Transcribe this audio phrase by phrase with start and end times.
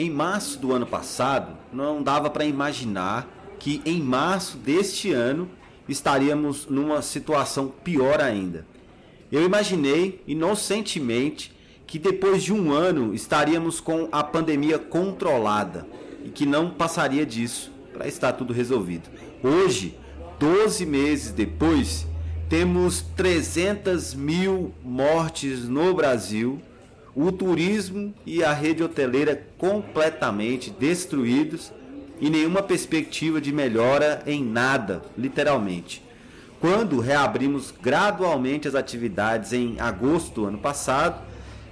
[0.00, 3.28] Em março do ano passado, não dava para imaginar
[3.58, 5.50] que em março deste ano
[5.88, 8.64] estaríamos numa situação pior ainda.
[9.32, 11.52] Eu imaginei inocentemente
[11.84, 15.84] que depois de um ano estaríamos com a pandemia controlada
[16.24, 19.10] e que não passaria disso para estar tudo resolvido.
[19.42, 19.98] Hoje,
[20.38, 22.06] 12 meses depois,
[22.48, 26.62] temos 300 mil mortes no Brasil
[27.20, 31.72] o turismo e a rede hoteleira completamente destruídos
[32.20, 36.00] e nenhuma perspectiva de melhora em nada, literalmente.
[36.60, 41.20] Quando reabrimos gradualmente as atividades em agosto do ano passado,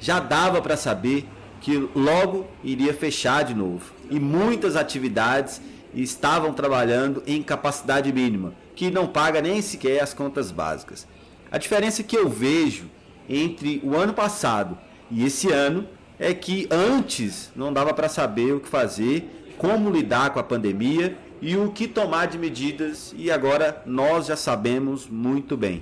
[0.00, 1.28] já dava para saber
[1.60, 3.92] que logo iria fechar de novo.
[4.10, 5.60] E muitas atividades
[5.94, 11.06] estavam trabalhando em capacidade mínima, que não paga nem sequer as contas básicas.
[11.52, 12.86] A diferença que eu vejo
[13.28, 14.76] entre o ano passado
[15.10, 15.86] e esse ano
[16.18, 21.16] é que antes não dava para saber o que fazer, como lidar com a pandemia
[21.40, 25.80] e o que tomar de medidas, e agora nós já sabemos muito bem.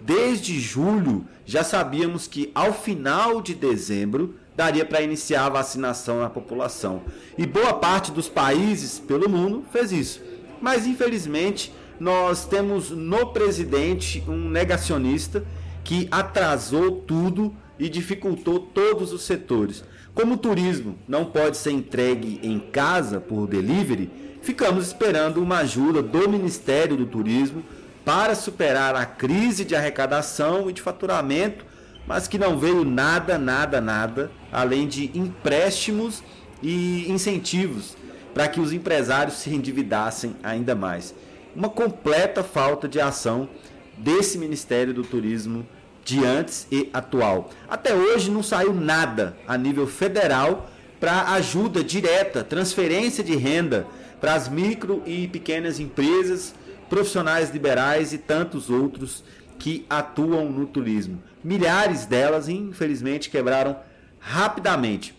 [0.00, 6.30] Desde julho já sabíamos que ao final de dezembro daria para iniciar a vacinação na
[6.30, 7.02] população.
[7.36, 10.22] E boa parte dos países pelo mundo fez isso.
[10.60, 15.44] Mas infelizmente nós temos no presidente um negacionista
[15.84, 19.82] que atrasou tudo e dificultou todos os setores.
[20.14, 24.10] Como o turismo não pode ser entregue em casa por delivery,
[24.42, 27.64] ficamos esperando uma ajuda do Ministério do Turismo
[28.04, 31.64] para superar a crise de arrecadação e de faturamento,
[32.06, 36.22] mas que não veio nada, nada, nada, além de empréstimos
[36.62, 37.96] e incentivos
[38.34, 41.14] para que os empresários se endividassem ainda mais.
[41.54, 43.48] Uma completa falta de ação
[43.96, 45.66] desse Ministério do Turismo
[46.10, 47.50] de antes e atual.
[47.68, 53.86] Até hoje não saiu nada a nível federal para ajuda direta, transferência de renda
[54.20, 56.54] para as micro e pequenas empresas,
[56.88, 59.24] profissionais liberais e tantos outros
[59.58, 61.22] que atuam no turismo.
[61.42, 63.76] Milhares delas, infelizmente, quebraram
[64.18, 65.14] rapidamente.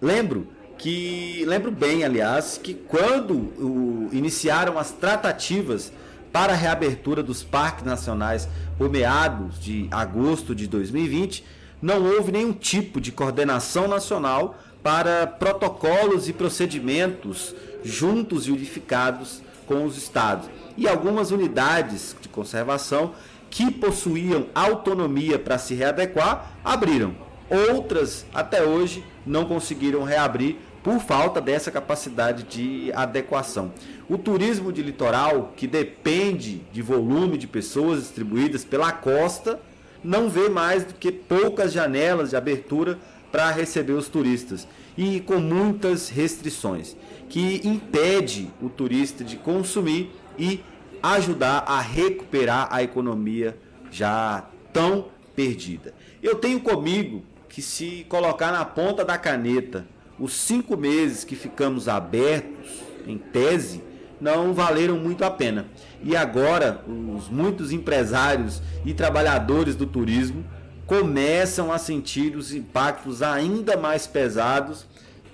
[0.00, 5.92] Lembro que lembro bem, aliás, que quando o, iniciaram as tratativas
[6.32, 8.48] para a reabertura dos parques nacionais
[8.78, 11.44] por meados de agosto de 2020,
[11.82, 19.84] não houve nenhum tipo de coordenação nacional para protocolos e procedimentos juntos e unificados com
[19.84, 20.48] os estados.
[20.76, 23.12] E algumas unidades de conservação
[23.50, 27.14] que possuíam autonomia para se readequar abriram.
[27.50, 33.72] Outras, até hoje, não conseguiram reabrir por falta dessa capacidade de adequação.
[34.08, 39.60] O turismo de litoral, que depende de volume de pessoas distribuídas pela costa,
[40.02, 42.98] não vê mais do que poucas janelas de abertura
[43.30, 46.96] para receber os turistas e com muitas restrições,
[47.28, 50.60] que impede o turista de consumir e
[51.02, 53.56] ajudar a recuperar a economia
[53.90, 55.94] já tão perdida.
[56.22, 59.86] Eu tenho comigo que se colocar na ponta da caneta
[60.20, 63.82] os cinco meses que ficamos abertos, em tese,
[64.20, 65.66] não valeram muito a pena.
[66.04, 70.44] E agora, os muitos empresários e trabalhadores do turismo
[70.86, 74.86] começam a sentir os impactos ainda mais pesados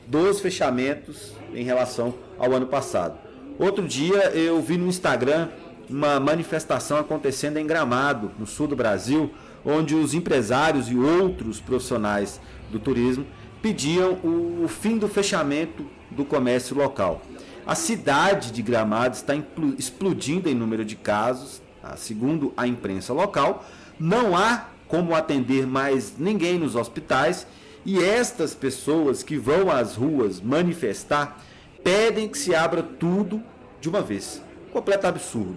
[0.06, 3.18] dos fechamentos em relação ao ano passado.
[3.58, 5.48] Outro dia eu vi no Instagram
[5.88, 9.32] uma manifestação acontecendo em Gramado, no sul do Brasil,
[9.64, 13.26] onde os empresários e outros profissionais do turismo
[13.62, 17.22] pediam o fim do fechamento do comércio local.
[17.66, 19.34] A cidade de Gramado está
[19.77, 21.97] explodindo em número de casos, tá?
[21.97, 23.65] segundo a imprensa local.
[23.98, 27.47] Não há como atender mais ninguém nos hospitais
[27.84, 31.42] e estas pessoas que vão às ruas manifestar
[31.83, 33.42] pedem que se abra tudo
[33.80, 34.42] de uma vez.
[34.72, 35.57] Completo absurdo.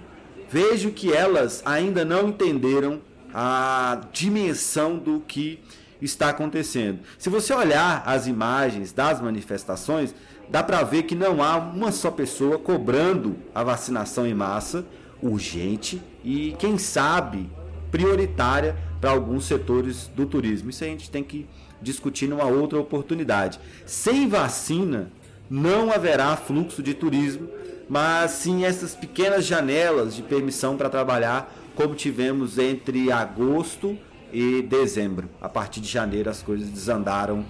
[0.49, 3.01] Vejo que elas ainda não entenderam
[3.33, 5.59] a dimensão do que
[6.01, 6.99] está acontecendo.
[7.17, 10.13] Se você olhar as imagens das manifestações,
[10.49, 14.85] dá para ver que não há uma só pessoa cobrando a vacinação em massa
[15.21, 17.49] urgente e, quem sabe,
[17.91, 20.69] prioritária para alguns setores do turismo.
[20.69, 21.47] Isso a gente tem que
[21.81, 23.59] discutir numa outra oportunidade.
[23.85, 25.11] Sem vacina,
[25.49, 27.49] não haverá fluxo de turismo,
[27.89, 33.97] mas sim essas pequenas janelas de permissão para trabalhar, como tivemos entre agosto
[34.31, 35.29] e dezembro.
[35.41, 37.45] A partir de janeiro as coisas desandaram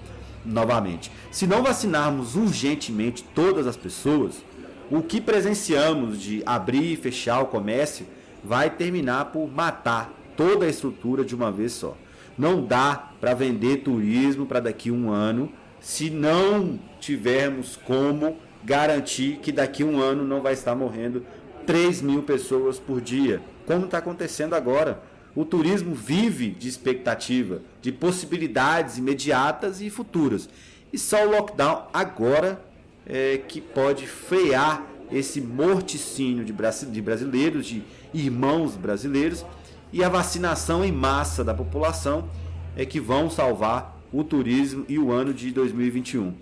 [0.45, 1.11] novamente.
[1.31, 4.43] Se não vacinarmos urgentemente todas as pessoas,
[4.89, 8.05] o que presenciamos de abrir e fechar o comércio
[8.43, 11.95] vai terminar por matar toda a estrutura de uma vez só.
[12.37, 19.37] Não dá para vender turismo para daqui a um ano se não tivermos como garantir
[19.37, 21.25] que daqui a um ano não vai estar morrendo
[21.65, 25.01] 3 mil pessoas por dia, como está acontecendo agora.
[25.35, 30.49] O turismo vive de expectativa, de possibilidades imediatas e futuras.
[30.91, 32.59] E só o lockdown agora
[33.05, 37.83] é que pode frear esse morticínio de brasileiros, de
[38.13, 39.45] irmãos brasileiros,
[39.91, 42.29] e a vacinação em massa da população
[42.75, 46.33] é que vão salvar o turismo e o ano de 2021.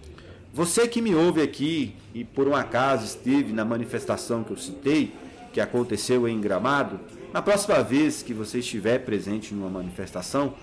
[0.53, 5.13] Você que me ouve aqui e por um acaso esteve na manifestação que eu citei,
[5.53, 6.99] que aconteceu em Gramado,
[7.33, 10.53] na próxima vez que você estiver presente numa manifestação,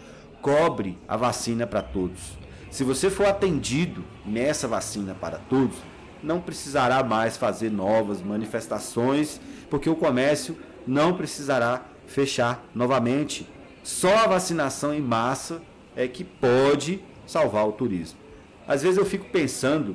[0.41, 2.39] cobre a vacina para todos.
[2.71, 5.77] Se você for atendido nessa vacina para todos,
[6.23, 10.57] não precisará mais fazer novas manifestações, porque o comércio
[10.87, 13.49] não precisará fechar novamente.
[13.83, 15.61] Só a vacinação em massa
[15.95, 18.19] é que pode salvar o turismo.
[18.67, 19.95] Às vezes eu fico pensando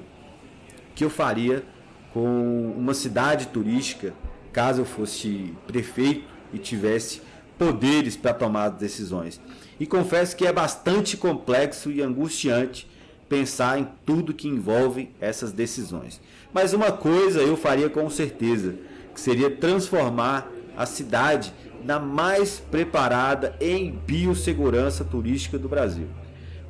[0.96, 1.66] que eu faria
[2.14, 4.14] com uma cidade turística,
[4.54, 7.22] caso eu fosse prefeito e tivesse
[7.58, 9.40] poderes para tomar decisões.
[9.80, 12.90] E confesso que é bastante complexo e angustiante
[13.28, 16.20] pensar em tudo que envolve essas decisões.
[16.54, 18.76] Mas uma coisa eu faria com certeza,
[19.14, 21.54] que seria transformar a cidade
[21.84, 26.08] na mais preparada em biossegurança turística do Brasil.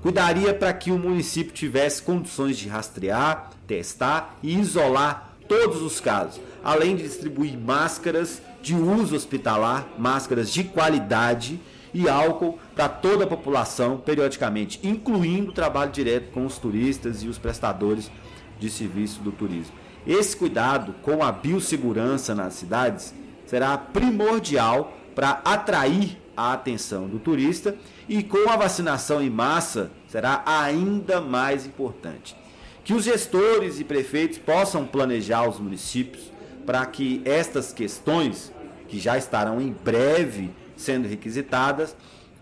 [0.02, 6.40] Cuidaria para que o município tivesse condições de rastrear, testar e isolar todos os casos,
[6.64, 11.60] além de distribuir máscaras de uso hospitalar, máscaras de qualidade
[11.94, 17.28] e álcool para toda a população periodicamente, incluindo o trabalho direto com os turistas e
[17.28, 18.12] os prestadores
[18.60, 19.74] de serviço do turismo.
[20.06, 23.14] Esse cuidado com a biossegurança nas cidades
[23.46, 27.76] será primordial para atrair a atenção do turista
[28.08, 32.36] e com a vacinação em massa será ainda mais importante.
[32.84, 36.32] Que os gestores e prefeitos possam planejar os municípios
[36.70, 38.54] para que estas questões,
[38.88, 41.96] que já estarão em breve sendo requisitadas,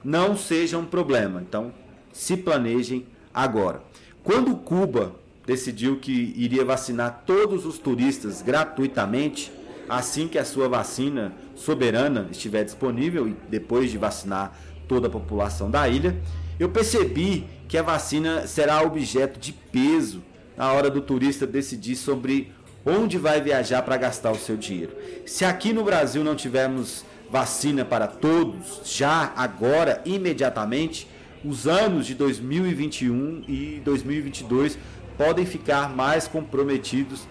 [0.03, 1.41] não sejam um problema.
[1.41, 1.71] Então,
[2.11, 3.81] se planejem agora.
[4.25, 5.15] Quando Cuba
[5.45, 9.49] decidiu que iria vacinar todos os turistas gratuitamente,
[9.87, 14.59] assim que a sua vacina soberana estiver disponível e depois de vacinar
[14.89, 16.21] toda a população da ilha,
[16.59, 20.21] eu percebi que a vacina será objeto de peso
[20.57, 22.51] na hora do turista decidir sobre
[22.87, 24.95] onde vai viajar para gastar o seu dinheiro.
[25.25, 31.07] Se aqui no Brasil não tivermos vacina para todos, já agora, imediatamente,
[31.43, 34.77] os anos de 2021 e 2022
[35.17, 37.27] podem ficar mais comprometidos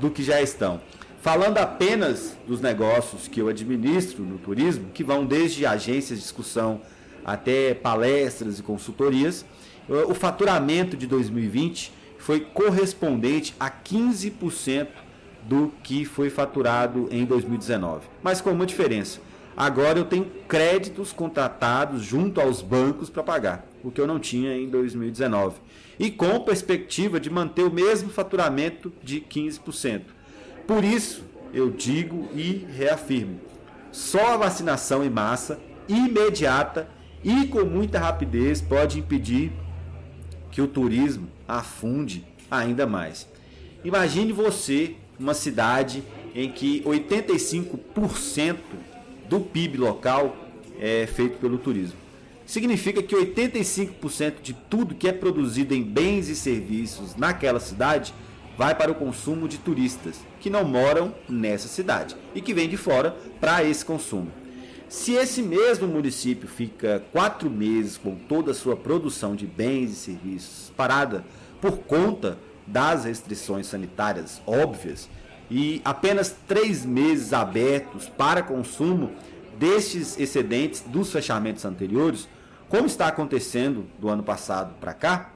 [0.00, 0.80] do que já estão.
[1.20, 6.80] Falando apenas dos negócios que eu administro no turismo, que vão desde agências de discussão
[7.24, 9.44] até palestras e consultorias,
[9.88, 14.88] o faturamento de 2020 foi correspondente a 15%
[15.42, 18.06] do que foi faturado em 2019.
[18.22, 19.20] Mas com uma diferença.
[19.56, 24.54] Agora eu tenho créditos contratados junto aos bancos para pagar, o que eu não tinha
[24.54, 25.56] em 2019.
[25.98, 30.02] E com perspectiva de manter o mesmo faturamento de 15%.
[30.66, 33.40] Por isso, eu digo e reafirmo:
[33.90, 35.58] só a vacinação em massa,
[35.88, 36.88] imediata
[37.24, 39.52] e com muita rapidez, pode impedir
[40.50, 43.28] que o turismo afunde ainda mais.
[43.84, 46.02] Imagine você, uma cidade
[46.34, 48.56] em que 85%
[49.28, 50.36] do PIB local
[50.78, 51.98] é feito pelo turismo.
[52.44, 58.14] Significa que 85% de tudo que é produzido em bens e serviços naquela cidade
[58.56, 62.76] vai para o consumo de turistas que não moram nessa cidade e que vêm de
[62.76, 64.30] fora para esse consumo.
[64.88, 69.94] Se esse mesmo município fica quatro meses com toda a sua produção de bens e
[69.96, 71.24] serviços parada
[71.60, 75.08] por conta das restrições sanitárias óbvias,
[75.50, 79.12] e apenas três meses abertos para consumo
[79.58, 82.28] destes excedentes dos fechamentos anteriores,
[82.68, 85.32] como está acontecendo do ano passado para cá,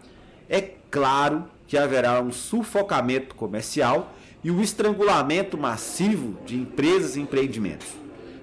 [0.48, 7.99] é claro que haverá um sufocamento comercial e o estrangulamento massivo de empresas e empreendimentos.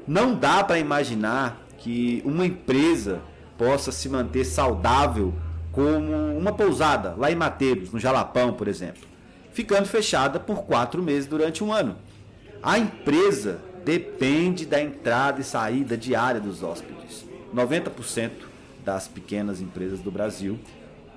[0.08, 3.22] Não dá para imaginar que uma empresa
[3.58, 5.34] possa se manter saudável
[5.72, 9.08] como uma pousada lá em Mateiros, no Jalapão, por exemplo
[9.58, 11.96] ficando fechada por quatro meses durante um ano.
[12.62, 17.26] A empresa depende da entrada e saída diária dos hóspedes.
[17.52, 18.30] 90%
[18.86, 20.60] das pequenas empresas do Brasil,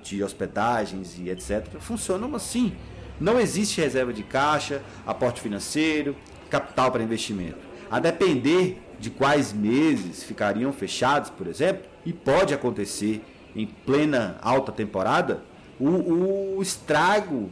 [0.01, 2.73] de hospedagens e etc., funcionam assim.
[3.19, 6.15] Não existe reserva de caixa, aporte financeiro,
[6.49, 7.59] capital para investimento.
[7.91, 13.21] A depender de quais meses ficariam fechados, por exemplo, e pode acontecer
[13.53, 15.43] em plena alta temporada,
[15.77, 17.49] o, o estrago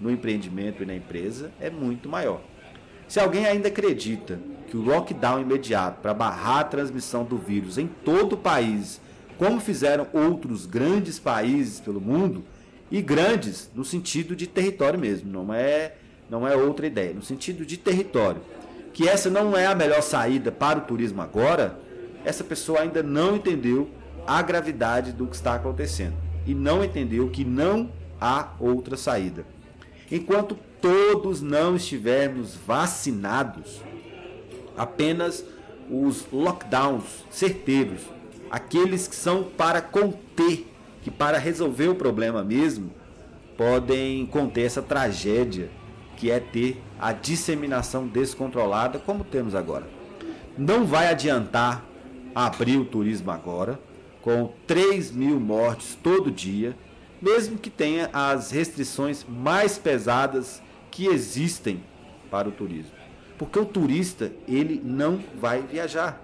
[0.00, 2.40] no empreendimento e na empresa é muito maior.
[3.06, 7.86] Se alguém ainda acredita que o lockdown imediato para barrar a transmissão do vírus em
[7.86, 9.02] todo o país,
[9.36, 12.42] como fizeram outros grandes países pelo mundo,
[12.90, 15.96] e grandes no sentido de território mesmo, não é,
[16.30, 18.40] não é outra ideia, no sentido de território,
[18.94, 21.78] que essa não é a melhor saída para o turismo agora,
[22.24, 23.90] essa pessoa ainda não entendeu
[24.24, 26.14] a gravidade do que está acontecendo
[26.46, 29.44] e não entendeu que não há outra saída.
[30.10, 33.82] Enquanto todos não estivermos vacinados,
[34.76, 35.44] apenas
[35.90, 38.02] os lockdowns certeiros,
[38.48, 40.68] aqueles que são para conter,
[41.02, 42.92] que para resolver o problema mesmo,
[43.56, 45.68] podem conter essa tragédia
[46.16, 49.86] que é ter a disseminação descontrolada como temos agora.
[50.56, 51.84] Não vai adiantar
[52.34, 53.78] abrir o turismo agora,
[54.20, 56.76] com 3 mil mortes todo dia,
[57.20, 61.82] mesmo que tenha as restrições mais pesadas que existem
[62.30, 62.92] para o turismo.
[63.38, 66.22] Porque o turista, ele não vai viajar.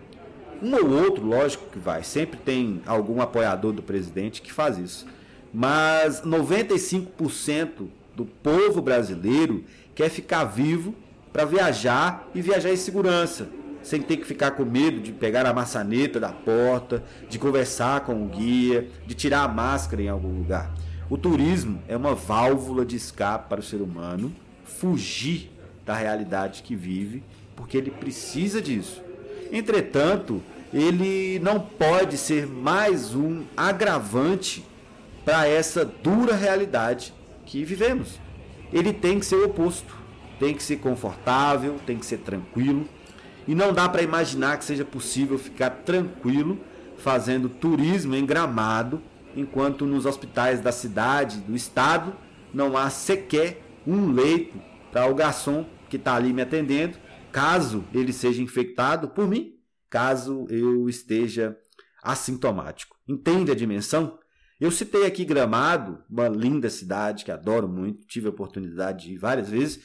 [0.62, 5.06] Um ou outro, lógico que vai, sempre tem algum apoiador do presidente que faz isso.
[5.52, 9.64] Mas 95% do povo brasileiro
[10.00, 10.94] quer ficar vivo
[11.30, 13.50] para viajar e viajar em segurança,
[13.82, 18.24] sem ter que ficar com medo de pegar a maçaneta da porta, de conversar com
[18.24, 20.72] o guia, de tirar a máscara em algum lugar.
[21.10, 25.52] O turismo é uma válvula de escape para o ser humano fugir
[25.84, 27.22] da realidade que vive,
[27.54, 29.02] porque ele precisa disso.
[29.52, 30.42] Entretanto,
[30.72, 34.64] ele não pode ser mais um agravante
[35.26, 37.12] para essa dura realidade
[37.44, 38.18] que vivemos.
[38.72, 39.96] Ele tem que ser o oposto,
[40.38, 42.88] tem que ser confortável, tem que ser tranquilo.
[43.46, 46.60] E não dá para imaginar que seja possível ficar tranquilo
[46.96, 49.02] fazendo turismo em Gramado,
[49.34, 52.14] enquanto nos hospitais da cidade, do estado,
[52.52, 54.60] não há sequer um leito
[54.92, 56.98] para o garçom que está ali me atendendo,
[57.32, 59.54] caso ele seja infectado por mim,
[59.88, 61.56] caso eu esteja
[62.02, 62.96] assintomático.
[63.08, 64.18] Entende a dimensão?
[64.60, 69.16] Eu citei aqui Gramado, uma linda cidade que adoro muito, tive a oportunidade de ir
[69.16, 69.82] várias vezes,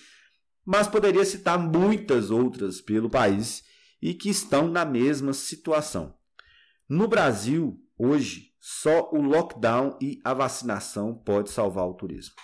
[0.66, 3.64] mas poderia citar muitas outras pelo país
[4.02, 6.14] e que estão na mesma situação.
[6.90, 12.36] No Brasil, hoje, só o lockdown e a vacinação pode salvar o turismo.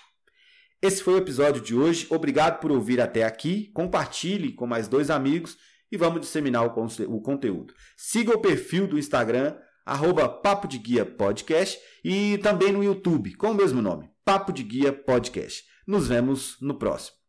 [0.82, 2.08] Esse foi o episódio de hoje.
[2.10, 3.72] Obrigado por ouvir até aqui.
[3.74, 5.58] Compartilhe com mais dois amigos
[5.92, 7.74] e vamos disseminar o, conteúdo.
[7.98, 13.52] Siga o perfil do Instagram, arroba Papo de Guia Podcast, e também no YouTube, com
[13.52, 15.64] o mesmo nome, Papo de Guia Podcast.
[15.86, 17.21] Nos vemos no próximo.